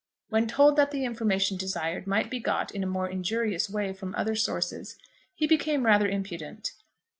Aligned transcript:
When 0.29 0.47
told 0.47 0.77
that 0.77 0.89
the 0.89 1.05
information 1.05 1.57
desired 1.57 2.07
might 2.07 2.31
be 2.31 2.39
got 2.39 2.71
in 2.71 2.81
a 2.83 2.87
more 2.87 3.07
injurious 3.07 3.69
way 3.69 3.93
from 3.93 4.15
other 4.15 4.35
sources, 4.35 4.97
he 5.35 5.45
became 5.45 5.85
rather 5.85 6.09
impudent. 6.09 6.71